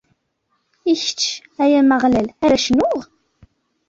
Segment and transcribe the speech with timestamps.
[0.91, 1.21] I kečč,
[1.63, 2.99] ay Ameɣlal, ara cnuɣ!